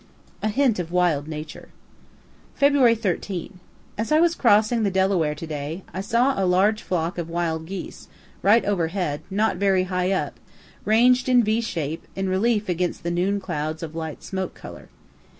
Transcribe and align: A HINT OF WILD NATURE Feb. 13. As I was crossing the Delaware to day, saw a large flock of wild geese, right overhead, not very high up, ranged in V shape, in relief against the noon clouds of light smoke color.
A 0.41 0.47
HINT 0.47 0.79
OF 0.79 0.91
WILD 0.91 1.27
NATURE 1.27 1.69
Feb. 2.59 2.99
13. 2.99 3.59
As 3.99 4.11
I 4.11 4.19
was 4.19 4.33
crossing 4.33 4.81
the 4.81 4.89
Delaware 4.89 5.35
to 5.35 5.45
day, 5.45 5.83
saw 6.01 6.33
a 6.35 6.41
large 6.43 6.81
flock 6.81 7.19
of 7.19 7.29
wild 7.29 7.67
geese, 7.67 8.07
right 8.41 8.65
overhead, 8.65 9.21
not 9.29 9.57
very 9.57 9.83
high 9.83 10.11
up, 10.11 10.39
ranged 10.85 11.29
in 11.29 11.43
V 11.43 11.61
shape, 11.61 12.07
in 12.15 12.27
relief 12.29 12.67
against 12.67 13.03
the 13.03 13.11
noon 13.11 13.39
clouds 13.39 13.83
of 13.83 13.93
light 13.93 14.23
smoke 14.23 14.55
color. 14.55 14.89